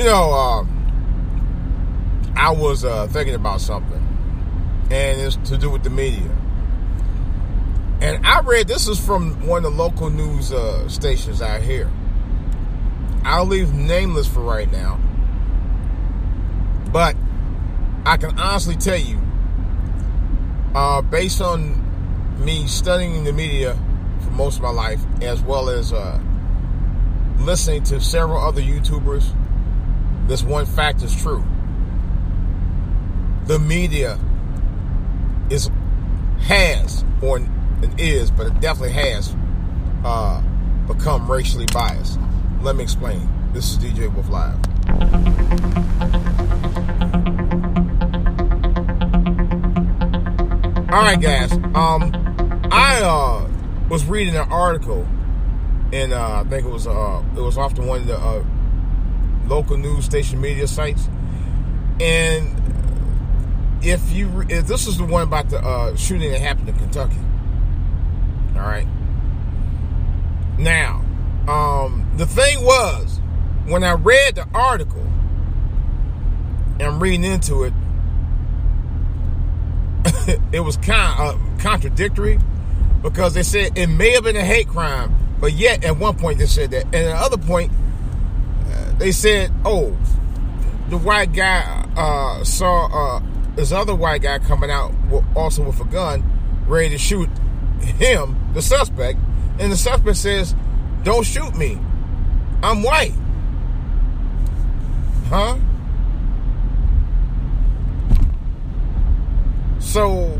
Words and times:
You 0.00 0.06
know, 0.06 0.32
um, 0.32 0.66
I 2.34 2.52
was 2.52 2.86
uh, 2.86 3.06
thinking 3.08 3.34
about 3.34 3.60
something, 3.60 4.00
and 4.90 5.20
it's 5.20 5.36
to 5.50 5.58
do 5.58 5.68
with 5.68 5.82
the 5.82 5.90
media. 5.90 6.34
And 8.00 8.26
I 8.26 8.40
read 8.40 8.66
this 8.66 8.88
is 8.88 8.98
from 8.98 9.46
one 9.46 9.66
of 9.66 9.70
the 9.70 9.78
local 9.78 10.08
news 10.08 10.54
uh, 10.54 10.88
stations 10.88 11.42
out 11.42 11.60
here. 11.60 11.90
I'll 13.24 13.44
leave 13.44 13.74
nameless 13.74 14.26
for 14.26 14.40
right 14.40 14.72
now, 14.72 14.98
but 16.90 17.14
I 18.06 18.16
can 18.16 18.38
honestly 18.38 18.76
tell 18.76 18.96
you, 18.96 19.20
uh, 20.74 21.02
based 21.02 21.42
on 21.42 22.42
me 22.42 22.66
studying 22.68 23.24
the 23.24 23.34
media 23.34 23.76
for 24.24 24.30
most 24.30 24.56
of 24.56 24.62
my 24.62 24.70
life, 24.70 25.02
as 25.20 25.42
well 25.42 25.68
as 25.68 25.92
uh, 25.92 26.18
listening 27.40 27.82
to 27.82 28.00
several 28.00 28.42
other 28.42 28.62
YouTubers, 28.62 29.36
this 30.30 30.44
one 30.44 30.64
fact 30.64 31.02
is 31.02 31.14
true 31.20 31.44
the 33.50 33.58
media 33.58 34.16
is 35.50 35.68
has 36.38 37.04
or 37.20 37.40
is, 37.98 38.30
but 38.30 38.46
it 38.46 38.60
definitely 38.60 38.92
has 38.92 39.34
uh, 40.04 40.40
become 40.86 41.28
racially 41.30 41.66
biased. 41.72 42.18
Let 42.62 42.76
me 42.76 42.84
explain. 42.84 43.28
This 43.52 43.72
is 43.72 43.78
DJ 43.78 44.12
Wolf 44.14 44.28
Live. 44.28 44.54
All 50.92 51.02
right, 51.02 51.20
guys. 51.20 51.52
Um, 51.52 52.68
I 52.70 53.00
uh, 53.02 53.48
was 53.88 54.04
reading 54.04 54.36
an 54.36 54.48
article, 54.50 55.06
and 55.92 56.12
uh, 56.12 56.44
I 56.44 56.48
think 56.48 56.64
it 56.66 56.70
was 56.70 56.86
uh, 56.86 57.22
it 57.36 57.40
was 57.40 57.58
off 57.58 57.74
to 57.74 57.82
one 57.82 58.02
of 58.02 58.06
the 58.06 58.16
uh, 58.16 58.44
local 59.46 59.76
news 59.76 60.04
station 60.04 60.40
media 60.40 60.66
sites, 60.66 61.08
and 62.00 62.56
if 63.82 64.12
you 64.12 64.44
if 64.48 64.66
this 64.66 64.86
is 64.86 64.98
the 64.98 65.04
one 65.04 65.22
about 65.22 65.48
the 65.50 65.58
uh, 65.58 65.96
shooting 65.96 66.30
that 66.32 66.40
happened 66.40 66.68
in 66.68 66.76
Kentucky. 66.76 67.18
All 68.54 68.62
right. 68.62 68.86
Now, 70.58 71.04
um, 71.48 72.06
the 72.16 72.26
thing 72.26 72.62
was 72.62 73.20
when 73.66 73.82
I 73.82 73.92
read 73.92 74.34
the 74.34 74.46
article 74.52 75.00
and 76.78 76.82
I'm 76.82 77.00
reading 77.00 77.24
into 77.24 77.64
it, 77.64 77.72
it 80.52 80.60
was 80.60 80.76
kind 80.76 81.20
of 81.20 81.36
uh, 81.36 81.62
contradictory 81.62 82.38
because 83.02 83.34
they 83.34 83.42
said 83.42 83.76
it 83.78 83.86
may 83.86 84.10
have 84.10 84.24
been 84.24 84.36
a 84.36 84.44
hate 84.44 84.68
crime, 84.68 85.14
but 85.40 85.52
yet 85.52 85.84
at 85.84 85.96
one 85.98 86.16
point 86.16 86.38
they 86.38 86.46
said 86.46 86.70
that, 86.72 86.84
and 86.86 86.96
at 86.96 87.16
another 87.16 87.38
point 87.38 87.72
they 89.00 89.12
said, 89.12 89.50
"Oh, 89.64 89.96
the 90.90 90.98
white 90.98 91.32
guy 91.32 91.86
uh, 91.96 92.44
saw 92.44 93.16
uh, 93.16 93.22
this 93.56 93.72
other 93.72 93.94
white 93.94 94.20
guy 94.20 94.38
coming 94.40 94.70
out 94.70 94.92
also 95.34 95.62
with 95.64 95.80
a 95.80 95.84
gun, 95.86 96.22
ready 96.66 96.90
to 96.90 96.98
shoot 96.98 97.30
him, 97.80 98.36
the 98.52 98.60
suspect, 98.60 99.18
and 99.58 99.72
the 99.72 99.76
suspect 99.76 100.18
says, 100.18 100.54
"Don't 101.02 101.24
shoot 101.24 101.56
me, 101.56 101.78
I'm 102.62 102.82
white." 102.82 103.14
Huh? 105.30 105.56
So, 109.78 110.38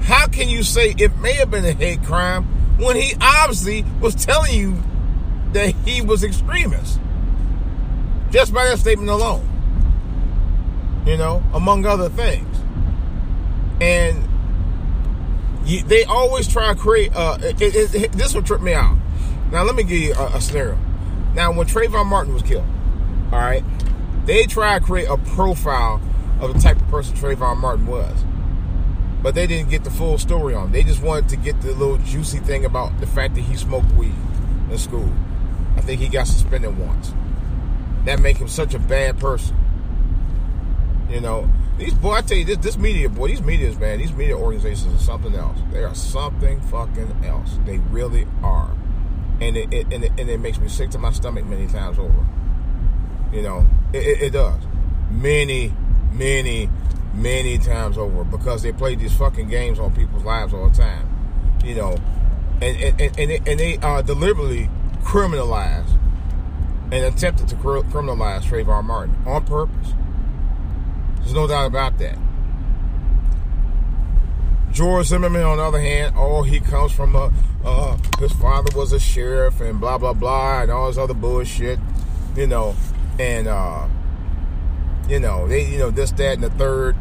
how 0.00 0.28
can 0.28 0.48
you 0.48 0.62
say 0.62 0.94
it 0.96 1.14
may 1.18 1.34
have 1.34 1.50
been 1.50 1.66
a 1.66 1.72
hate 1.72 2.02
crime 2.04 2.44
when 2.78 2.96
he 2.96 3.14
obviously 3.20 3.84
was 4.00 4.14
telling 4.14 4.54
you 4.54 4.82
that 5.52 5.74
he 5.84 6.00
was 6.00 6.24
extremist? 6.24 6.98
Just 8.32 8.52
by 8.52 8.64
that 8.64 8.78
statement 8.78 9.08
alone 9.08 9.52
you 11.06 11.16
know, 11.16 11.42
among 11.52 11.84
other 11.86 12.08
things. 12.08 12.48
And 13.80 14.28
you, 15.64 15.82
they 15.82 16.04
always 16.04 16.46
try 16.46 16.72
to 16.72 16.78
create. 16.78 17.14
Uh, 17.14 17.38
it, 17.40 17.60
it, 17.60 17.94
it, 17.94 18.12
this 18.12 18.34
will 18.34 18.42
trip 18.42 18.60
me 18.60 18.74
out. 18.74 18.96
Now, 19.50 19.62
let 19.64 19.74
me 19.74 19.82
give 19.82 20.00
you 20.00 20.14
a, 20.14 20.36
a, 20.36 20.40
scenario. 20.40 20.78
Now, 21.34 21.52
when 21.52 21.66
Trayvon 21.66 22.06
Martin 22.06 22.32
was 22.32 22.42
killed, 22.42 22.64
all 23.32 23.38
right, 23.38 23.64
they 24.24 24.46
try 24.46 24.78
to 24.78 24.84
create 24.84 25.08
a 25.08 25.16
profile 25.18 26.00
of 26.40 26.52
the 26.54 26.60
type 26.60 26.80
of 26.80 26.88
person 26.88 27.16
Trayvon 27.16 27.58
Martin 27.58 27.86
was, 27.86 28.16
but 29.22 29.34
they 29.34 29.46
didn't 29.46 29.70
get 29.70 29.84
the 29.84 29.90
full 29.90 30.18
story 30.18 30.54
on. 30.54 30.72
They 30.72 30.82
just 30.82 31.02
wanted 31.02 31.28
to 31.30 31.36
get 31.36 31.60
the 31.60 31.72
little 31.72 31.98
juicy 31.98 32.38
thing 32.38 32.64
about 32.64 32.98
the 33.00 33.06
fact 33.06 33.34
that 33.34 33.42
he 33.42 33.56
smoked 33.56 33.92
weed 33.92 34.14
in 34.70 34.78
school. 34.78 35.12
I 35.76 35.80
think 35.80 36.00
he 36.00 36.08
got 36.08 36.26
suspended 36.26 36.76
once. 36.78 37.12
That 38.04 38.20
make 38.20 38.36
him 38.36 38.48
such 38.48 38.74
a 38.74 38.78
bad 38.78 39.18
person. 39.18 39.56
You 41.08 41.20
know, 41.20 41.48
these 41.78 41.94
boy, 41.94 42.12
I 42.14 42.20
tell 42.22 42.38
you 42.38 42.44
this, 42.44 42.58
this 42.58 42.76
media 42.76 43.08
boy, 43.08 43.28
these 43.28 43.42
medias, 43.42 43.78
man, 43.78 43.98
these 43.98 44.12
media 44.12 44.36
organizations 44.36 45.00
are 45.00 45.04
something 45.04 45.34
else. 45.34 45.58
They 45.72 45.84
are 45.84 45.94
something 45.94 46.60
fucking 46.62 47.24
else. 47.24 47.58
They 47.64 47.78
really 47.78 48.26
are, 48.42 48.70
and 49.40 49.56
it, 49.56 49.72
it 49.72 49.92
and 49.92 50.04
it, 50.04 50.12
and 50.18 50.28
it 50.28 50.40
makes 50.40 50.58
me 50.58 50.68
sick 50.68 50.90
to 50.90 50.98
my 50.98 51.12
stomach 51.12 51.44
many 51.44 51.66
times 51.66 51.98
over. 51.98 52.26
You 53.32 53.42
know, 53.42 53.66
it, 53.92 54.06
it, 54.06 54.22
it 54.22 54.30
does, 54.30 54.62
many, 55.10 55.74
many, 56.12 56.68
many 57.14 57.58
times 57.58 57.98
over 57.98 58.24
because 58.24 58.62
they 58.62 58.72
play 58.72 58.94
these 58.94 59.14
fucking 59.14 59.48
games 59.48 59.78
on 59.78 59.94
people's 59.94 60.24
lives 60.24 60.52
all 60.52 60.68
the 60.68 60.76
time. 60.76 61.08
You 61.64 61.74
know, 61.74 61.96
and 62.60 62.76
and 62.76 63.00
and, 63.00 63.18
and 63.18 63.30
they, 63.30 63.40
and 63.46 63.60
they 63.60 63.78
uh, 63.78 64.02
deliberately 64.02 64.68
criminalize 65.02 65.91
and 66.92 67.04
attempted 67.04 67.48
to 67.48 67.56
criminalize 67.56 68.42
Trayvon 68.42 68.84
Martin 68.84 69.16
on 69.26 69.44
purpose 69.44 69.94
there's 71.22 71.34
no 71.34 71.46
doubt 71.46 71.66
about 71.66 71.98
that. 71.98 72.18
George 74.72 75.06
Zimmerman, 75.06 75.42
on 75.42 75.58
the 75.58 75.62
other 75.62 75.80
hand, 75.80 76.14
oh, 76.16 76.42
he 76.42 76.58
comes 76.60 76.92
from 76.92 77.14
a, 77.14 77.32
uh, 77.64 77.96
his 78.18 78.32
father 78.32 78.76
was 78.76 78.92
a 78.92 78.98
sheriff 78.98 79.60
and 79.60 79.78
blah, 79.78 79.98
blah, 79.98 80.14
blah, 80.14 80.62
and 80.62 80.70
all 80.70 80.88
this 80.88 80.98
other 80.98 81.14
bullshit, 81.14 81.78
you 82.34 82.46
know, 82.46 82.74
and, 83.18 83.46
uh, 83.46 83.86
you 85.08 85.20
know, 85.20 85.46
they, 85.46 85.66
you 85.66 85.78
know, 85.78 85.90
this, 85.90 86.10
that, 86.12 86.34
and 86.34 86.42
the 86.42 86.50
third. 86.50 86.96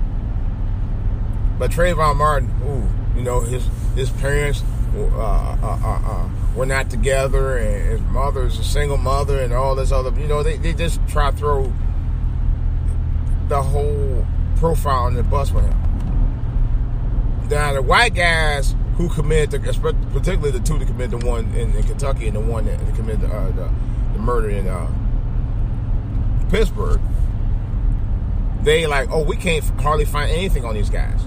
But 1.57 1.71
Trayvon 1.71 2.17
Martin, 2.17 2.51
ooh, 2.63 3.17
you 3.17 3.23
know, 3.23 3.39
his, 3.39 3.67
his 3.95 4.09
parents, 4.09 4.63
uh, 4.95 5.57
uh, 5.61 5.79
uh, 5.83 6.01
uh 6.03 6.29
were 6.55 6.65
not 6.65 6.89
together, 6.89 7.57
and 7.57 7.91
his 7.91 8.01
mother's 8.01 8.59
a 8.59 8.63
single 8.63 8.97
mother, 8.97 9.41
and 9.41 9.53
all 9.53 9.75
this 9.75 9.91
other, 9.91 10.11
you 10.19 10.27
know, 10.27 10.43
they, 10.43 10.57
they 10.57 10.73
just 10.73 10.99
try 11.07 11.31
to 11.31 11.37
throw 11.37 11.73
the 13.47 13.61
whole 13.61 14.25
profile 14.57 15.03
on 15.03 15.15
the 15.15 15.23
bus 15.23 15.51
with 15.51 15.65
him. 15.65 15.77
Now 17.49 17.73
the 17.73 17.81
white 17.81 18.15
guys 18.15 18.75
who 18.95 19.09
committed, 19.09 19.51
the, 19.51 19.95
particularly 20.13 20.51
the 20.51 20.59
two 20.59 20.77
that 20.77 20.87
committed 20.87 21.19
the 21.19 21.25
one 21.25 21.53
in, 21.55 21.75
in 21.75 21.83
Kentucky 21.83 22.27
and 22.27 22.35
the 22.35 22.41
one 22.41 22.65
that 22.65 22.79
committed 22.95 23.21
the, 23.21 23.27
uh, 23.27 23.47
the, 23.47 23.69
the 24.13 24.19
murder 24.19 24.49
in 24.49 24.67
uh, 24.67 24.89
Pittsburgh, 26.49 27.01
they 28.61 28.85
like, 28.85 29.09
oh, 29.11 29.23
we 29.23 29.35
can't 29.35 29.63
hardly 29.81 30.05
find 30.05 30.29
anything 30.31 30.63
on 30.63 30.75
these 30.75 30.89
guys. 30.89 31.21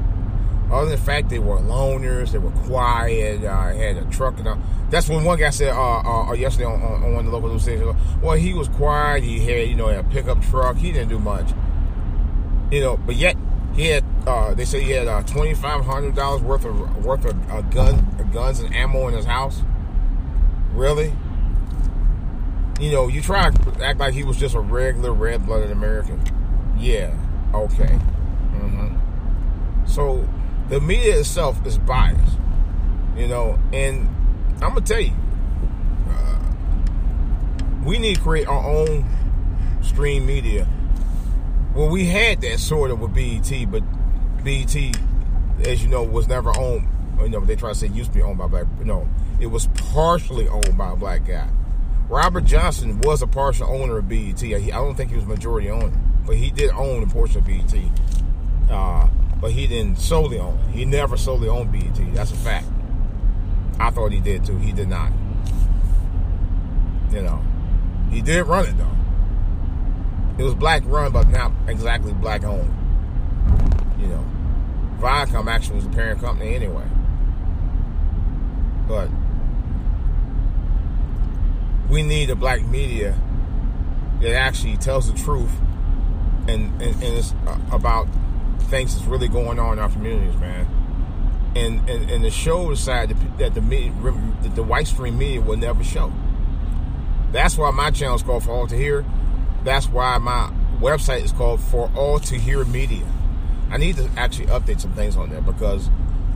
Other 0.74 0.90
than 0.90 0.98
the 0.98 1.04
fact 1.04 1.28
they 1.28 1.38
were 1.38 1.58
loners, 1.58 2.32
they 2.32 2.38
were 2.38 2.50
quiet, 2.50 3.44
uh, 3.44 3.72
had 3.72 3.96
a 3.96 4.04
truck 4.10 4.38
and. 4.38 4.60
That's 4.90 5.08
when 5.08 5.24
one 5.24 5.38
guy 5.38 5.50
said 5.50 5.72
uh, 5.72 6.00
uh, 6.00 6.28
uh 6.28 6.32
yesterday 6.34 6.66
on, 6.66 6.80
on, 6.80 7.14
one 7.14 7.24
of 7.24 7.26
the 7.26 7.30
local 7.30 7.48
news 7.48 7.62
stations, 7.62 7.96
well, 8.20 8.36
he 8.36 8.54
was 8.54 8.68
quiet, 8.68 9.22
he 9.22 9.38
had, 9.40 9.68
you 9.68 9.74
know, 9.74 9.88
a 9.88 10.02
pickup 10.04 10.42
truck, 10.42 10.76
he 10.76 10.92
didn't 10.92 11.08
do 11.08 11.18
much. 11.18 11.50
You 12.70 12.80
know, 12.80 12.96
but 12.96 13.14
yet 13.14 13.36
he 13.74 13.86
had. 13.86 14.04
Uh, 14.26 14.54
they 14.54 14.64
say 14.64 14.82
he 14.82 14.90
had 14.90 15.06
uh, 15.06 15.22
twenty 15.22 15.54
five 15.54 15.84
hundred 15.84 16.16
dollars 16.16 16.42
worth 16.42 16.64
of 16.64 17.04
worth 17.04 17.24
of 17.24 17.70
gun, 17.70 18.30
guns 18.32 18.58
and 18.58 18.74
ammo 18.74 19.06
in 19.08 19.14
his 19.14 19.26
house. 19.26 19.62
Really? 20.72 21.12
You 22.80 22.90
know, 22.90 23.06
you 23.06 23.20
try 23.20 23.50
to 23.50 23.84
act 23.84 24.00
like 24.00 24.14
he 24.14 24.24
was 24.24 24.36
just 24.36 24.54
a 24.54 24.60
regular 24.60 25.12
red 25.12 25.46
blooded 25.46 25.70
American. 25.70 26.20
Yeah. 26.78 27.16
Okay. 27.52 27.98
Mm-hmm. 28.54 29.86
So 29.86 30.26
the 30.68 30.80
media 30.80 31.18
itself 31.18 31.64
is 31.66 31.78
biased. 31.78 32.38
You 33.16 33.28
know, 33.28 33.58
and 33.72 34.08
I'm 34.54 34.74
gonna 34.74 34.80
tell 34.82 35.00
you, 35.00 35.12
uh, 36.08 36.38
we 37.84 37.98
need 37.98 38.16
to 38.16 38.20
create 38.20 38.48
our 38.48 38.64
own 38.64 39.04
stream 39.82 40.26
media 40.26 40.66
well, 41.74 41.88
we 41.88 42.06
had 42.06 42.40
that 42.42 42.60
sort 42.60 42.92
of 42.92 43.00
with 43.00 43.14
BET, 43.14 43.70
but 43.70 43.82
BET, 44.44 44.76
as 45.66 45.82
you 45.82 45.88
know, 45.88 46.04
was 46.04 46.28
never 46.28 46.56
owned. 46.56 46.88
You 47.20 47.28
know, 47.28 47.44
they 47.44 47.56
try 47.56 47.70
to 47.70 47.74
say 47.74 47.86
it 47.86 47.92
used 47.92 48.12
to 48.12 48.18
be 48.18 48.22
owned 48.22 48.38
by 48.38 48.46
black. 48.46 48.66
No, 48.80 49.08
it 49.40 49.46
was 49.46 49.66
partially 49.74 50.46
owned 50.46 50.78
by 50.78 50.92
a 50.92 50.96
black 50.96 51.26
guy. 51.26 51.48
Robert 52.08 52.44
Johnson 52.44 53.00
was 53.00 53.22
a 53.22 53.26
partial 53.26 53.68
owner 53.68 53.98
of 53.98 54.08
BET. 54.08 54.42
I 54.44 54.60
don't 54.68 54.94
think 54.94 55.10
he 55.10 55.16
was 55.16 55.26
majority 55.26 55.68
owner, 55.68 55.92
but 56.24 56.36
he 56.36 56.50
did 56.50 56.70
own 56.70 57.02
a 57.02 57.06
portion 57.06 57.38
of 57.38 57.46
BET. 57.46 57.74
Uh, 58.70 59.08
but 59.40 59.52
he 59.52 59.66
didn't 59.66 59.98
solely 59.98 60.38
own 60.38 60.58
it. 60.60 60.70
He 60.70 60.84
never 60.84 61.16
solely 61.16 61.48
owned 61.48 61.72
BET. 61.72 62.14
That's 62.14 62.30
a 62.30 62.36
fact. 62.36 62.66
I 63.78 63.90
thought 63.90 64.12
he 64.12 64.20
did 64.20 64.44
too. 64.44 64.56
He 64.58 64.72
did 64.72 64.88
not. 64.88 65.10
You 67.10 67.22
know, 67.22 67.42
he 68.10 68.22
did 68.22 68.44
run 68.44 68.66
it 68.66 68.76
though. 68.78 68.96
It 70.38 70.42
was 70.42 70.54
black 70.54 70.82
run, 70.86 71.12
but 71.12 71.28
not 71.28 71.52
exactly 71.68 72.12
black 72.12 72.44
owned. 72.44 72.72
You 74.00 74.08
know, 74.08 74.26
Viacom 74.98 75.46
actually 75.46 75.76
was 75.76 75.84
the 75.86 75.94
parent 75.94 76.20
company 76.20 76.54
anyway. 76.54 76.86
But 78.88 79.08
we 81.88 82.02
need 82.02 82.30
a 82.30 82.34
black 82.34 82.64
media 82.64 83.16
that 84.20 84.32
actually 84.32 84.76
tells 84.76 85.12
the 85.12 85.18
truth 85.18 85.52
and, 86.48 86.70
and, 86.82 86.94
and 87.02 87.02
it's 87.02 87.34
uh, 87.46 87.58
about 87.72 88.08
things 88.64 88.94
that's 88.94 89.06
really 89.06 89.28
going 89.28 89.58
on 89.58 89.74
in 89.74 89.78
our 89.78 89.90
communities, 89.90 90.36
man. 90.40 90.66
And 91.56 91.88
and, 91.88 92.10
and 92.10 92.24
the 92.24 92.30
show 92.30 92.74
side 92.74 93.10
that 93.10 93.38
the, 93.38 93.50
that 93.50 94.54
the 94.54 94.62
white 94.62 94.86
stream 94.86 95.16
media 95.18 95.40
will 95.40 95.56
never 95.56 95.84
show. 95.84 96.12
That's 97.30 97.56
why 97.56 97.70
my 97.70 97.90
channel 97.90 98.16
is 98.16 98.22
called 98.22 98.44
For 98.44 98.50
All 98.50 98.66
to 98.66 98.76
Hear. 98.76 99.04
That's 99.64 99.88
why 99.88 100.18
my 100.18 100.52
website 100.80 101.22
is 101.22 101.32
called 101.32 101.60
For 101.60 101.90
All 101.94 102.18
to 102.20 102.38
Hear 102.38 102.64
Media. 102.64 103.06
I 103.70 103.76
need 103.76 103.96
to 103.96 104.08
actually 104.16 104.46
update 104.46 104.80
some 104.80 104.92
things 104.92 105.16
on 105.16 105.30
there 105.30 105.40
because, 105.40 105.88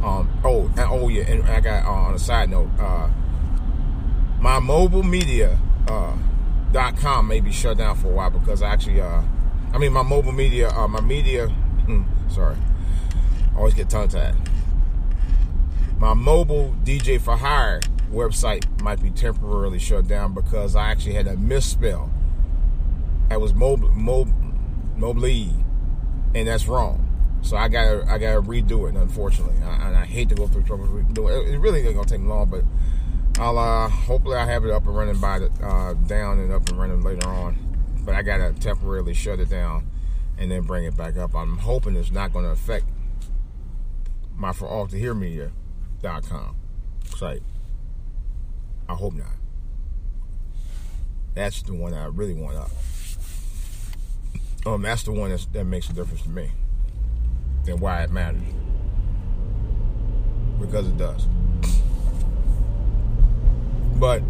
um, 0.03 0.29
oh, 0.45 0.67
and, 0.77 0.81
oh 0.81 1.09
yeah, 1.09 1.25
and 1.25 1.45
I 1.49 1.61
got 1.61 1.85
uh, 1.85 1.91
on 1.91 2.15
a 2.15 2.19
side 2.19 2.51
note, 2.51 2.71
uh, 2.79 3.09
my 4.41 4.59
mobile 4.61 5.03
media 5.03 5.59
uh, 5.89 6.17
dot 6.73 6.97
com 6.97 7.29
may 7.29 7.41
be 7.41 7.53
shut 7.53 7.79
down 7.79 7.97
for 7.97 8.09
a 8.09 8.15
while 8.15 8.31
because 8.31 8.63
I 8.63 8.71
actually, 8.71 9.01
uh, 9.01 9.23
I 9.73 9.79
mean, 9.79 9.93
my 9.93 10.03
mobile 10.03 10.33
media, 10.33 10.71
uh, 10.71 10.89
my 10.89 11.01
media, 11.01 11.53
hmm, 11.89 12.03
sorry, 12.29 12.57
I 13.55 13.57
always 13.57 13.75
get 13.75 13.89
tongue 13.89 14.09
tied. 14.09 14.35
My 15.99 16.15
mobile 16.15 16.77
DJ 16.85 17.21
for 17.21 17.37
hire 17.37 17.81
website 18.13 18.81
might 18.83 19.03
be 19.03 19.11
temporarily 19.11 19.79
shut 19.79 20.07
down 20.07 20.35
because 20.35 20.77
I 20.77 20.91
actually 20.91 21.15
had 21.15 21.27
a 21.27 21.37
misspell. 21.37 22.13
I 23.31 23.39
was 23.39 23.55
mobile, 23.55 23.89
mobile, 23.91 24.35
mobile, 24.97 25.65
and 26.35 26.47
that's 26.47 26.69
wrong. 26.69 27.05
So 27.41 27.57
I 27.57 27.69
gotta, 27.69 28.05
I 28.09 28.19
gotta 28.19 28.43
redo 28.43 28.89
it. 28.89 28.97
Unfortunately, 28.97 29.57
I, 29.63 29.89
and 29.89 29.97
I 29.97 30.05
hate 30.05 30.29
to 30.29 30.35
go 30.35 30.47
through 30.47 30.65
trouble 30.65 30.87
redoing 30.87 31.49
it. 31.49 31.55
It 31.55 31.59
really 31.59 31.87
ain't 31.87 31.95
gonna 31.95 32.07
take 32.07 32.21
long, 32.21 32.51
but 32.51 32.65
I'll 33.41 33.59
uh, 33.59 33.89
hopefully 33.89 34.37
I 34.37 34.45
have 34.45 34.65
it 34.65 34.71
up 34.71 34.87
and 34.87 34.97
running 34.97 35.19
by 35.19 35.39
the 35.39 35.51
uh, 35.65 35.95
down 35.95 36.39
and 36.39 36.53
up 36.53 36.69
and 36.69 36.79
running 36.79 37.03
later 37.03 37.27
on. 37.27 37.57
But 38.05 38.15
I 38.15 38.23
gotta 38.23 38.53
temporarily 38.53 39.15
shut 39.15 39.41
it 39.41 39.49
down 39.49 39.89
and 40.39 40.51
then 40.51 40.63
bring 40.63 40.85
it 40.85 40.97
back 40.97 41.17
up. 41.17 41.35
I'm 41.35 41.59
hoping 41.59 41.97
it's 41.97 42.11
not 42.11 42.33
going 42.33 42.45
to 42.45 42.53
affect 42.53 42.87
my 44.37 44.53
for 44.53 44.67
all 44.67 44.87
to 44.87 44.97
hear 44.97 45.15
media.com 45.15 46.57
site. 47.17 47.43
I 48.89 48.95
hope 48.95 49.15
not. 49.15 49.27
That's 51.35 51.63
the 51.63 51.75
one 51.75 51.93
I 51.93 52.07
really 52.07 52.35
want 52.35 52.57
up. 52.57 52.71
Um, 54.67 54.83
that's 54.83 55.03
the 55.03 55.13
one 55.13 55.31
that's, 55.31 55.47
that 55.47 55.65
makes 55.65 55.89
a 55.91 55.93
difference 55.93 56.23
to 56.23 56.29
me 56.29 56.51
and 57.67 57.81
why 57.81 58.03
it 58.03 58.11
matters. 58.11 58.43
Because 60.61 60.87
it 60.89 60.97
does. 60.97 61.27
But 63.99 64.23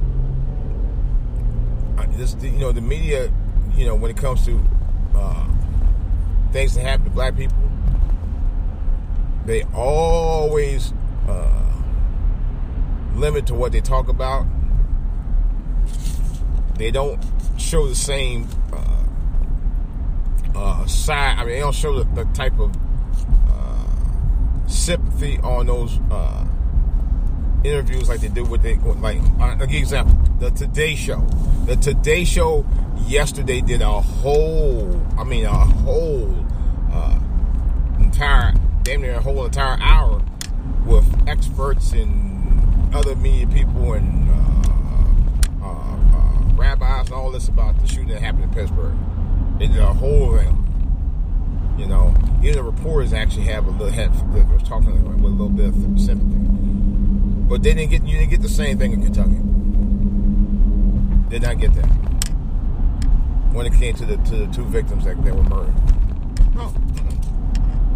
this, 2.19 2.37
you 2.43 2.51
know, 2.51 2.73
the 2.73 2.81
media, 2.81 3.33
you 3.77 3.87
know, 3.87 3.95
when 3.95 4.11
it 4.11 4.17
comes 4.17 4.45
to 4.45 4.61
uh, 5.15 5.48
things 6.53 6.75
that 6.75 6.83
happen 6.83 7.05
to 7.05 7.11
black 7.11 7.37
people, 7.37 7.57
they 9.45 9.63
always 9.75 10.93
uh, 11.29 11.73
limit 13.15 13.47
to 13.47 13.55
what 13.55 13.73
they 13.73 13.81
talk 13.81 14.09
about. 14.09 14.47
They 16.77 16.91
don't 16.91 17.23
show 17.57 17.89
the 17.89 17.95
same 17.95 18.47
uh, 18.73 19.05
uh, 20.55 20.87
side. 20.87 21.39
I 21.39 21.45
mean, 21.45 21.55
they 21.55 21.61
don't 21.61 21.75
show 21.75 22.03
the, 22.03 22.25
the 22.25 22.25
type 22.33 22.59
of 22.59 22.75
uh, 23.51 24.69
sympathy 24.69 25.39
on 25.39 25.67
those 25.67 25.99
uh, 26.11 26.47
interviews 27.65 28.09
like 28.09 28.21
they 28.21 28.29
do 28.29 28.45
with 28.45 28.63
the 28.63 28.75
like 29.01 29.21
I'll 29.41 29.57
give 29.59 29.73
you 29.73 29.81
example 29.81 30.17
the 30.39 30.51
Today 30.51 30.95
Show. 30.95 31.21
The 31.67 31.77
Today 31.77 32.25
Show 32.25 32.65
yesterday 33.07 33.61
did 33.61 33.83
a 33.83 34.01
whole 34.01 35.01
I 35.19 35.25
mean 35.25 35.45
a 35.45 35.53
whole 35.53 36.47
uh, 36.93 37.19
entire 37.99 38.55
damn 38.83 39.03
near 39.03 39.15
a 39.15 39.21
whole 39.21 39.45
entire 39.45 39.79
hour 39.81 40.23
with 40.87 41.29
experts 41.29 41.93
and 41.93 42.95
other 42.95 43.17
media 43.17 43.47
people 43.49 43.93
and 43.95 44.31
uh, 44.31 45.67
uh, 45.67 45.97
uh, 46.17 46.55
rabbis 46.55 47.07
and 47.07 47.15
all 47.15 47.31
this 47.31 47.49
about 47.49 47.79
the 47.81 47.87
shooting 47.87 48.09
that 48.09 48.21
happened 48.21 48.45
in 48.45 48.51
Pittsburgh. 48.51 48.97
They 49.59 49.67
did 49.67 49.79
a 49.79 49.93
whole 49.93 50.37
thing. 50.39 50.65
You 51.77 51.87
know, 51.87 52.15
even 52.43 52.57
the 52.57 52.63
reporters 52.63 53.13
actually 53.13 53.45
have 53.45 53.67
a 53.67 53.71
little 53.71 53.87
was 54.53 54.63
talking 54.63 55.05
with 55.05 55.25
a 55.25 55.29
little 55.29 55.49
bit 55.49 55.69
of 55.69 56.01
sympathy. 56.01 56.58
But 57.49 57.63
they 57.63 57.73
didn't 57.73 57.91
get 57.91 58.03
you 58.05 58.19
didn't 58.19 58.31
get 58.31 58.43
the 58.43 58.49
same 58.49 58.79
thing 58.79 58.93
in 58.93 59.03
Kentucky. 59.03 59.41
Did 61.31 61.43
not 61.43 61.59
get 61.59 61.73
that 61.75 61.87
when 63.53 63.67
it 63.67 63.73
came 63.73 63.95
to 63.95 64.05
the 64.05 64.17
to 64.17 64.37
the 64.37 64.47
two 64.49 64.65
victims 64.67 65.05
that, 65.05 65.23
that 65.25 65.35
were 65.35 65.43
murdered. 65.45 65.75
Oh, 66.57 66.75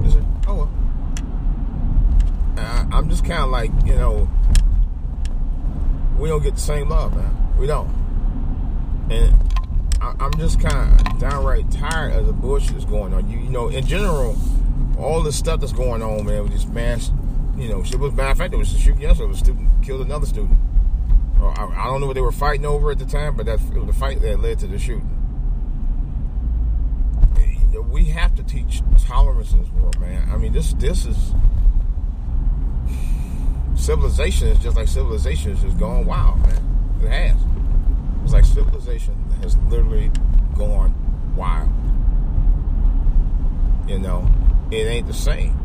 is 0.06 0.14
it? 0.16 0.24
Oh 0.46 0.54
well. 0.54 0.70
I, 2.56 2.86
I'm 2.92 3.10
just 3.10 3.24
kind 3.24 3.42
of 3.42 3.50
like 3.50 3.70
you 3.84 3.94
know, 3.94 4.28
we 6.18 6.28
don't 6.28 6.42
get 6.42 6.54
the 6.54 6.60
same 6.60 6.88
love, 6.88 7.14
man. 7.14 7.58
We 7.58 7.66
don't, 7.66 7.90
and 9.10 9.38
I, 10.00 10.14
I'm 10.18 10.32
just 10.38 10.60
kind 10.60 10.98
of 10.98 11.18
downright 11.18 11.70
tired 11.70 12.14
of 12.14 12.26
the 12.26 12.32
bullshit 12.32 12.72
that's 12.72 12.86
going 12.86 13.12
on. 13.12 13.28
You 13.30 13.38
you 13.38 13.50
know, 13.50 13.68
in 13.68 13.84
general, 13.84 14.38
all 14.98 15.22
the 15.22 15.32
stuff 15.32 15.60
that's 15.60 15.72
going 15.72 16.02
on, 16.02 16.24
man, 16.24 16.42
with 16.42 16.52
this 16.52 16.66
mass 16.66 17.12
you 17.62 17.68
know, 17.68 17.80
it 17.80 17.94
was 17.96 18.12
matter 18.12 18.30
of 18.30 18.38
fact, 18.38 18.50
there 18.50 18.58
was 18.58 18.74
a 18.74 18.78
shooting 18.78 19.02
yesterday. 19.02 19.30
A 19.30 19.36
student 19.36 19.70
killed 19.84 20.00
another 20.00 20.26
student. 20.26 20.58
I, 21.40 21.84
don't 21.86 22.00
know 22.00 22.08
what 22.08 22.14
they 22.14 22.20
were 22.20 22.32
fighting 22.32 22.66
over 22.66 22.90
at 22.90 22.98
the 22.98 23.06
time, 23.06 23.36
but 23.36 23.46
that 23.46 23.60
it 23.60 23.74
was 23.74 23.86
the 23.86 23.92
fight 23.92 24.20
that 24.20 24.40
led 24.40 24.58
to 24.60 24.66
the 24.66 24.78
shooting. 24.80 25.08
We 27.88 28.06
have 28.06 28.34
to 28.34 28.42
teach 28.42 28.82
tolerance 29.04 29.52
in 29.52 29.60
this 29.60 29.70
world, 29.70 30.00
man. 30.00 30.28
I 30.32 30.38
mean, 30.38 30.52
this 30.52 30.72
this 30.74 31.04
is 31.04 31.32
civilization 33.76 34.48
is 34.48 34.58
just 34.58 34.76
like 34.76 34.88
civilization 34.88 35.52
is 35.52 35.62
just 35.62 35.78
going 35.78 36.04
wild, 36.06 36.40
man. 36.40 36.98
It 37.02 37.08
has. 37.10 37.36
It's 38.24 38.32
like 38.32 38.44
civilization 38.44 39.14
has 39.42 39.56
literally 39.68 40.10
gone 40.56 40.94
wild. 41.36 41.70
You 43.88 43.98
know, 43.98 44.28
it 44.70 44.86
ain't 44.86 45.06
the 45.06 45.14
same. 45.14 45.58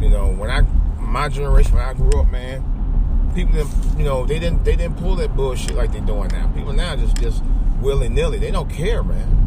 You 0.00 0.08
know, 0.10 0.32
when 0.32 0.50
I 0.50 0.62
my 1.02 1.28
generation 1.28 1.74
when 1.74 1.84
I 1.84 1.94
grew 1.94 2.20
up, 2.20 2.30
man, 2.30 3.30
people 3.34 3.52
didn't, 3.52 3.98
you 3.98 4.04
know, 4.04 4.24
they 4.24 4.38
didn't 4.38 4.64
they 4.64 4.76
didn't 4.76 4.98
pull 4.98 5.16
that 5.16 5.34
bullshit 5.36 5.74
like 5.74 5.92
they're 5.92 6.00
doing 6.00 6.28
now. 6.28 6.48
People 6.48 6.72
now 6.72 6.96
just 6.96 7.16
just 7.16 7.42
willy 7.80 8.08
nilly. 8.08 8.38
They 8.38 8.50
don't 8.50 8.70
care, 8.70 9.02
man. 9.02 9.38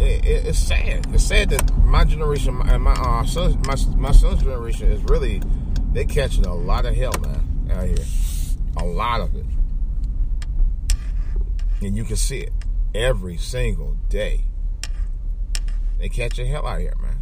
It, 0.00 0.24
it, 0.24 0.46
it's 0.46 0.58
sad. 0.58 1.06
It's 1.12 1.24
sad 1.24 1.50
that 1.50 1.76
my 1.78 2.04
generation 2.04 2.60
and 2.66 2.82
my 2.82 2.92
uh, 2.92 3.24
son, 3.24 3.60
my 3.66 3.76
my 3.96 4.12
son's 4.12 4.42
generation 4.42 4.90
is 4.90 5.02
really 5.04 5.42
they 5.92 6.04
catching 6.04 6.46
a 6.46 6.54
lot 6.54 6.86
of 6.86 6.94
hell, 6.94 7.14
man, 7.20 7.70
out 7.72 7.86
here. 7.86 8.04
A 8.76 8.84
lot 8.84 9.20
of 9.20 9.34
it, 9.34 9.46
and 11.80 11.96
you 11.96 12.04
can 12.04 12.16
see 12.16 12.38
it 12.38 12.52
every 12.94 13.36
single 13.36 13.96
day. 14.08 14.44
They 15.98 16.08
catch 16.08 16.38
a 16.38 16.46
hell 16.46 16.64
out 16.64 16.78
here, 16.78 16.94
man. 17.00 17.16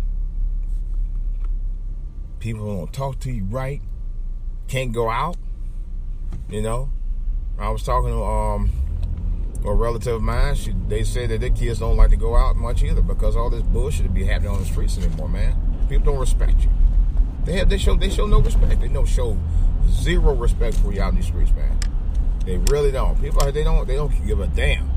People 2.47 2.77
don't 2.77 2.93
talk 2.93 3.19
to 3.19 3.33
you 3.33 3.43
right. 3.47 3.83
Can't 4.69 4.93
go 4.93 5.11
out. 5.11 5.37
You 6.49 6.63
know, 6.63 6.91
I 7.59 7.71
was 7.71 7.83
talking 7.83 8.11
to 8.11 8.23
um 8.23 8.71
a 9.65 9.75
relative 9.75 10.15
of 10.15 10.23
mine. 10.23 10.55
She, 10.55 10.73
they 10.87 11.03
said 11.03 11.31
that 11.31 11.41
their 11.41 11.51
kids 11.51 11.81
don't 11.81 11.97
like 11.97 12.11
to 12.11 12.17
go 12.17 12.37
out 12.37 12.55
much 12.55 12.85
either 12.85 13.03
because 13.03 13.35
all 13.35 13.51
this 13.51 13.63
bullshit 13.63 14.15
be 14.15 14.25
happening 14.25 14.53
on 14.53 14.61
the 14.61 14.65
streets 14.65 14.97
anymore, 14.97 15.29
man. 15.29 15.57
People 15.89 16.13
don't 16.13 16.21
respect 16.21 16.61
you. 16.61 16.71
They 17.45 17.55
have 17.55 17.69
they 17.69 17.79
show 17.79 17.97
they 17.97 18.11
show 18.11 18.27
no 18.27 18.39
respect. 18.39 18.81
They 18.81 18.87
don't 18.87 19.09
show 19.09 19.37
zero 19.89 20.33
respect 20.33 20.77
for 20.77 20.93
you 20.93 21.03
out 21.03 21.15
in 21.15 21.19
the 21.19 21.25
streets, 21.25 21.51
man. 21.51 21.77
They 22.45 22.59
really 22.59 22.93
don't. 22.93 23.21
People 23.21 23.51
they 23.51 23.65
don't 23.65 23.89
they 23.89 23.97
don't 23.97 24.25
give 24.25 24.39
a 24.39 24.47
damn. 24.47 24.89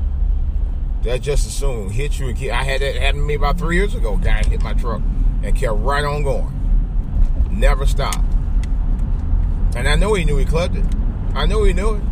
They 1.02 1.18
just 1.18 1.48
as 1.48 1.52
soon 1.52 1.90
hit 1.90 2.16
you. 2.16 2.28
I 2.52 2.62
had 2.62 2.80
that 2.80 2.94
happen 2.94 3.22
to 3.22 3.26
me 3.26 3.34
about 3.34 3.58
three 3.58 3.74
years 3.74 3.96
ago. 3.96 4.16
Guy 4.18 4.44
hit 4.44 4.62
my 4.62 4.74
truck 4.74 5.02
and 5.42 5.56
kept 5.56 5.74
right 5.78 6.04
on 6.04 6.22
going 6.22 6.59
never 7.50 7.86
stopped. 7.86 8.24
And 9.76 9.88
I 9.88 9.94
know 9.94 10.14
he 10.14 10.24
knew 10.24 10.36
he 10.36 10.44
clubbed 10.44 10.76
it. 10.76 10.84
I 11.34 11.46
know 11.46 11.64
he 11.64 11.72
knew 11.72 11.94
it. 11.94 12.02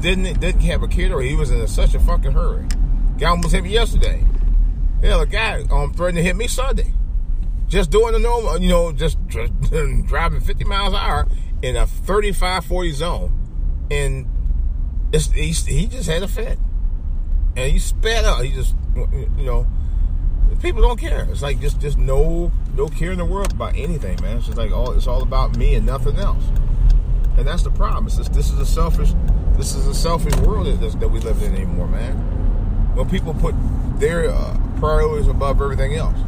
Didn't 0.00 0.40
didn't 0.40 0.62
have 0.62 0.82
a 0.82 0.88
kid 0.88 1.12
or 1.12 1.20
he 1.20 1.34
was 1.34 1.50
in 1.50 1.66
such 1.68 1.94
a 1.94 2.00
fucking 2.00 2.32
hurry. 2.32 2.66
Guy 3.18 3.28
almost 3.28 3.54
hit 3.54 3.64
me 3.64 3.70
yesterday. 3.70 4.24
Hell, 5.00 5.20
a 5.20 5.26
guy 5.26 5.62
um 5.70 5.92
threatened 5.92 6.16
to 6.18 6.22
hit 6.22 6.36
me 6.36 6.46
Sunday. 6.48 6.92
Just 7.68 7.90
doing 7.90 8.12
the 8.12 8.18
normal, 8.18 8.60
you 8.60 8.68
know, 8.68 8.92
just, 8.92 9.16
just 9.28 9.52
driving 10.06 10.40
50 10.40 10.64
miles 10.64 10.92
an 10.92 11.00
hour 11.00 11.26
in 11.62 11.76
a 11.76 11.86
35 11.86 12.64
40 12.64 12.92
zone. 12.92 13.88
And 13.90 14.28
he, 15.12 15.50
he 15.52 15.86
just 15.86 16.08
had 16.08 16.22
a 16.22 16.28
fit, 16.28 16.58
and 17.56 17.72
he 17.72 17.78
sped 17.78 18.24
up. 18.24 18.42
He 18.42 18.52
just, 18.52 18.74
you 18.96 19.44
know, 19.44 19.66
people 20.62 20.80
don't 20.80 20.98
care. 20.98 21.26
It's 21.28 21.42
like 21.42 21.60
just, 21.60 21.80
just 21.80 21.98
no, 21.98 22.52
no 22.74 22.86
care 22.86 23.10
in 23.10 23.18
the 23.18 23.24
world 23.24 23.52
about 23.52 23.76
anything, 23.76 24.18
man. 24.22 24.38
It's 24.38 24.46
just 24.46 24.56
like 24.56 24.70
all, 24.70 24.92
it's 24.92 25.08
all 25.08 25.22
about 25.22 25.56
me 25.56 25.74
and 25.74 25.84
nothing 25.84 26.16
else. 26.16 26.44
And 27.36 27.46
that's 27.46 27.64
the 27.64 27.70
problem. 27.70 28.06
It's 28.06 28.16
just, 28.16 28.32
this 28.32 28.50
is 28.50 28.58
a 28.58 28.66
selfish, 28.66 29.12
this 29.56 29.74
is 29.74 29.86
a 29.86 29.94
selfish 29.94 30.34
world 30.36 30.66
that, 30.66 31.00
that 31.00 31.08
we 31.08 31.18
live 31.20 31.42
in 31.42 31.54
anymore, 31.54 31.88
man. 31.88 32.14
When 32.94 33.10
people 33.10 33.34
put 33.34 33.54
their 33.98 34.30
uh, 34.30 34.56
priorities 34.78 35.26
above 35.26 35.60
everything 35.60 35.94
else. 35.94 36.18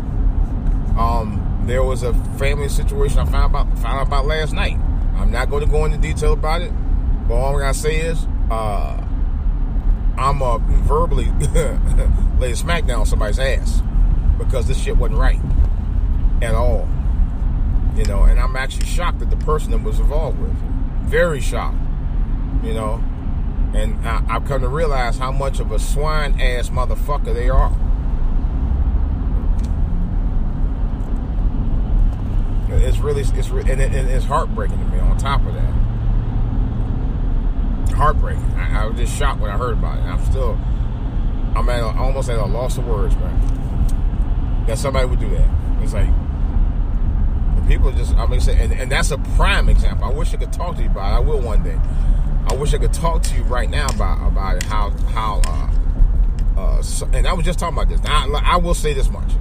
Um, 0.98 1.40
there 1.66 1.82
was 1.82 2.02
a 2.02 2.12
family 2.38 2.68
situation 2.68 3.18
I 3.18 3.24
found 3.24 3.46
about 3.46 3.66
found 3.78 3.98
out 3.98 4.06
about 4.06 4.26
last 4.26 4.52
night. 4.52 4.78
I'm 5.16 5.30
not 5.30 5.50
going 5.50 5.64
to 5.64 5.70
go 5.70 5.84
into 5.84 5.98
detail 5.98 6.34
about 6.34 6.62
it, 6.62 6.72
but 7.26 7.34
all 7.34 7.54
I'm 7.54 7.58
gonna 7.58 7.74
say 7.74 8.00
is 8.00 8.26
uh, 8.50 9.02
I'm 10.16 10.42
uh, 10.42 10.58
verbally 10.58 11.24
lay 12.38 12.52
a 12.52 12.54
smackdown 12.54 13.00
on 13.00 13.06
somebody's 13.06 13.38
ass 13.38 13.82
because 14.38 14.66
this 14.66 14.80
shit 14.80 14.96
wasn't 14.96 15.18
right 15.18 15.40
at 16.42 16.54
all. 16.54 16.88
You 17.96 18.04
know, 18.04 18.22
and 18.24 18.40
I'm 18.40 18.56
actually 18.56 18.86
shocked 18.86 19.20
that 19.20 19.30
the 19.30 19.36
person 19.36 19.70
that 19.70 19.82
was 19.82 20.00
involved 20.00 20.40
with, 20.40 20.52
very 21.08 21.40
shocked. 21.40 21.78
You 22.62 22.74
know, 22.74 23.02
and 23.74 24.06
I, 24.06 24.24
I've 24.28 24.44
come 24.44 24.62
to 24.62 24.68
realize 24.68 25.18
how 25.18 25.32
much 25.32 25.60
of 25.60 25.70
a 25.72 25.78
swine 25.78 26.40
ass 26.40 26.70
motherfucker 26.70 27.34
they 27.34 27.48
are. 27.48 27.72
It's 32.70 32.98
really, 32.98 33.22
it's 33.22 33.30
and, 33.30 33.80
it, 33.80 33.92
and 33.92 34.08
it's 34.08 34.24
heartbreaking 34.24 34.78
to 34.78 34.84
me. 34.86 34.98
On 34.98 35.16
top 35.16 35.40
of 35.46 35.54
that, 35.54 35.72
heartbreaking. 37.94 38.44
I, 38.56 38.82
I, 38.82 38.86
was 38.86 38.96
just 38.96 39.16
shocked 39.16 39.40
when 39.40 39.50
I 39.50 39.56
heard 39.56 39.74
about 39.74 39.98
it. 39.98 40.02
I'm 40.02 40.24
still, 40.24 40.58
I'm 41.56 41.68
at 41.68 41.80
a, 41.80 41.96
almost 41.98 42.28
at 42.28 42.38
a 42.38 42.44
loss 42.44 42.76
of 42.76 42.86
words, 42.86 43.14
man. 43.16 43.63
That 44.66 44.78
somebody 44.78 45.06
would 45.06 45.20
do 45.20 45.28
that. 45.30 45.48
It's 45.82 45.92
like 45.92 46.08
people 47.66 47.92
just. 47.92 48.14
I 48.14 48.26
mean, 48.26 48.40
and, 48.48 48.72
and 48.72 48.92
that's 48.92 49.10
a 49.10 49.18
prime 49.36 49.68
example. 49.68 50.04
I 50.06 50.10
wish 50.10 50.32
I 50.34 50.36
could 50.36 50.52
talk 50.52 50.76
to 50.76 50.82
you 50.82 50.90
about 50.90 51.12
it. 51.12 51.16
I 51.16 51.20
will 51.20 51.40
one 51.40 51.62
day. 51.62 51.78
I 52.46 52.54
wish 52.54 52.74
I 52.74 52.78
could 52.78 52.92
talk 52.92 53.22
to 53.24 53.36
you 53.36 53.42
right 53.44 53.68
now 53.68 53.86
about 53.86 54.26
about. 54.26 54.62
How 54.64 54.90
how. 54.90 55.42
Uh, 55.46 55.70
uh, 56.60 56.82
so, 56.82 57.06
and 57.12 57.26
I 57.26 57.32
was 57.32 57.44
just 57.44 57.58
talking 57.58 57.76
about 57.76 57.88
this. 57.88 58.00
I, 58.04 58.26
I 58.44 58.56
will 58.56 58.74
say 58.74 58.92
this 58.92 59.10
much. 59.10 59.32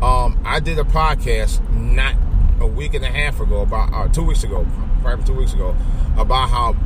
Um, 0.00 0.40
I 0.44 0.60
did 0.60 0.78
a 0.78 0.84
podcast 0.84 1.68
not 1.72 2.14
a 2.60 2.66
week 2.66 2.94
and 2.94 3.04
a 3.04 3.08
half 3.08 3.40
ago 3.40 3.62
about 3.62 3.92
uh, 3.92 4.08
two 4.08 4.22
weeks 4.22 4.44
ago, 4.44 4.66
probably 5.02 5.24
two 5.24 5.34
weeks 5.34 5.52
ago, 5.52 5.76
about 6.16 6.48
how 6.48 6.76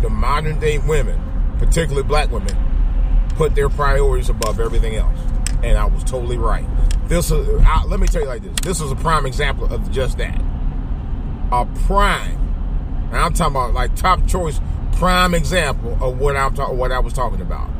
the 0.00 0.08
modern 0.08 0.58
day 0.58 0.78
women, 0.78 1.20
particularly 1.58 2.06
black 2.06 2.30
women, 2.30 2.56
put 3.30 3.54
their 3.54 3.68
priorities 3.68 4.30
above 4.30 4.60
everything 4.60 4.96
else. 4.96 5.18
And 5.62 5.78
I 5.78 5.86
was 5.86 6.04
totally 6.04 6.38
right. 6.38 6.66
This 7.08 7.30
is, 7.30 7.48
I, 7.64 7.84
let 7.84 8.00
me 8.00 8.06
tell 8.06 8.22
you 8.22 8.28
like 8.28 8.42
this. 8.42 8.60
This 8.62 8.80
is 8.80 8.90
a 8.90 8.96
prime 8.96 9.26
example 9.26 9.72
of 9.72 9.90
just 9.90 10.18
that. 10.18 10.40
A 11.52 11.64
prime, 11.86 12.36
and 13.10 13.16
I'm 13.16 13.32
talking 13.32 13.54
about 13.54 13.72
like 13.72 13.94
top 13.94 14.26
choice, 14.26 14.60
prime 14.94 15.34
example 15.34 15.96
of 16.00 16.18
what 16.18 16.36
I'm 16.36 16.54
talking, 16.54 16.76
what 16.76 16.90
I 16.90 16.98
was 16.98 17.12
talking 17.12 17.40
about. 17.40 17.70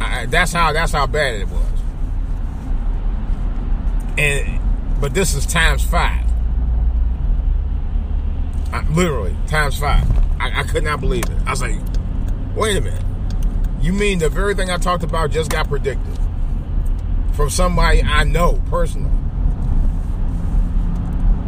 I, 0.00 0.26
that's 0.26 0.52
how 0.52 0.72
that's 0.72 0.92
how 0.92 1.06
bad 1.06 1.40
it 1.40 1.48
was. 1.48 1.64
And 4.16 4.60
but 5.00 5.14
this 5.14 5.34
is 5.34 5.44
times 5.44 5.84
five. 5.84 6.24
I, 8.72 8.86
literally 8.90 9.36
times 9.46 9.78
five. 9.78 10.04
I, 10.40 10.60
I 10.60 10.62
could 10.62 10.84
not 10.84 11.00
believe 11.00 11.24
it. 11.24 11.38
I 11.46 11.50
was 11.50 11.62
like, 11.62 11.78
wait 12.56 12.76
a 12.76 12.80
minute. 12.80 13.02
You 13.80 13.92
mean 13.92 14.18
the 14.18 14.28
very 14.28 14.54
thing 14.54 14.70
I 14.70 14.76
talked 14.76 15.04
about 15.04 15.30
just 15.30 15.50
got 15.50 15.68
predicted 15.68 16.18
from 17.32 17.48
somebody 17.48 18.02
I 18.02 18.24
know 18.24 18.60
personally? 18.68 19.10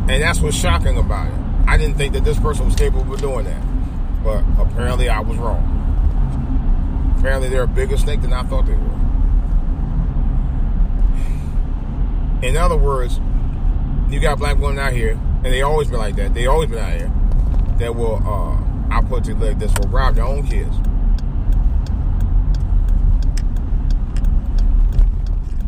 And 0.09 0.23
that's 0.23 0.41
what's 0.41 0.57
shocking 0.57 0.97
about 0.97 1.27
it. 1.27 1.69
I 1.69 1.77
didn't 1.77 1.97
think 1.97 2.15
that 2.15 2.25
this 2.25 2.39
person 2.39 2.67
was 2.67 2.75
capable 2.75 3.15
of 3.15 3.21
doing 3.21 3.45
that. 3.45 3.63
But 4.23 4.45
apparently 4.59 5.09
I 5.09 5.21
was 5.21 5.39
wrong. 5.39 5.77
Apparently 7.19 7.49
they're 7.49 7.63
a 7.63 7.69
bigger 7.69 7.97
snake 7.97 8.23
than 8.23 8.33
I 8.33 8.43
thought 8.45 8.67
they 8.67 8.75
were. 8.75 9.01
In 12.47 12.57
other 12.57 12.77
words, 12.77 13.21
you 14.09 14.21
got 14.21 14.39
black 14.39 14.57
women 14.57 14.79
out 14.79 14.93
here, 14.93 15.13
and 15.13 15.47
they 15.47 15.63
always 15.63 15.89
been 15.89 15.99
like 15.99 16.17
that. 16.17 16.35
They 16.35 16.47
always 16.47 16.71
been 16.71 16.79
out 16.79 16.93
here 16.93 17.13
that 17.79 17.95
will, 17.95 18.17
uh, 18.27 18.95
I 18.95 19.03
put 19.03 19.29
it 19.29 19.35
like 19.39 19.59
this, 19.59 19.73
will 19.79 19.89
rob 19.89 20.15
their 20.15 20.25
own 20.25 20.47
kids. 20.47 20.75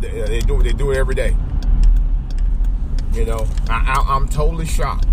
They, 0.03 0.41
do 0.41 0.63
they 0.63 0.73
do 0.73 0.91
it 0.91 0.99
every 0.99 1.15
day. 1.15 1.37
You 3.13 3.25
know, 3.25 3.47
I, 3.69 4.05
I, 4.09 4.17
am 4.17 4.27
totally 4.27 4.67
shocked. 4.67 5.07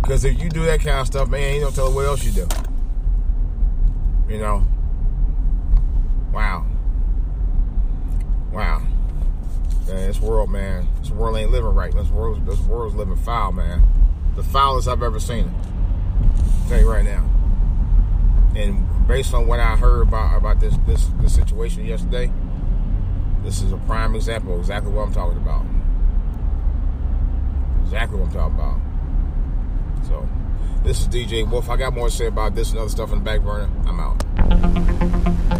Because 0.00 0.24
if 0.24 0.40
you 0.40 0.48
do 0.48 0.64
that 0.64 0.80
kind 0.80 1.00
of 1.00 1.06
stuff, 1.06 1.28
man, 1.28 1.54
you 1.54 1.60
don't 1.60 1.74
tell 1.74 1.92
what 1.92 2.06
else 2.06 2.24
you 2.24 2.32
do. 2.32 2.48
You 4.28 4.38
know? 4.38 4.66
Wow. 6.32 6.66
Wow. 8.52 8.82
Man, 9.86 10.08
this 10.08 10.20
world, 10.20 10.50
man, 10.50 10.88
this 11.00 11.10
world 11.10 11.36
ain't 11.36 11.50
living 11.50 11.74
right. 11.74 11.92
This 11.92 12.08
world, 12.08 12.44
this 12.46 12.60
world's 12.60 12.96
living 12.96 13.16
foul, 13.16 13.52
man. 13.52 13.86
The 14.34 14.42
foulest 14.42 14.88
I've 14.88 15.02
ever 15.02 15.20
seen 15.20 15.46
it. 15.46 15.52
I'll 16.62 16.68
tell 16.68 16.80
you 16.80 16.90
right 16.90 17.04
now. 17.04 17.24
And 18.56 18.86
based 19.06 19.34
on 19.34 19.46
what 19.46 19.60
I 19.60 19.76
heard 19.76 20.02
about 20.02 20.36
about 20.36 20.58
this 20.60 20.74
this 20.86 21.06
this 21.20 21.34
situation 21.34 21.84
yesterday, 21.84 22.32
this 23.46 23.62
is 23.62 23.72
a 23.72 23.76
prime 23.76 24.16
example 24.16 24.54
of 24.54 24.58
exactly 24.58 24.92
what 24.92 25.06
I'm 25.06 25.14
talking 25.14 25.38
about. 25.38 25.64
Exactly 27.84 28.18
what 28.18 28.26
I'm 28.26 28.32
talking 28.32 28.54
about. 28.56 28.80
So, 30.08 30.28
this 30.82 31.00
is 31.02 31.08
DJ 31.08 31.48
Wolf. 31.48 31.70
I 31.70 31.76
got 31.76 31.94
more 31.94 32.08
to 32.08 32.14
say 32.14 32.26
about 32.26 32.56
this 32.56 32.70
and 32.72 32.80
other 32.80 32.90
stuff 32.90 33.12
in 33.12 33.20
the 33.20 33.24
back 33.24 33.42
burner. 33.42 33.70
I'm 33.86 34.00
out. 34.00 35.56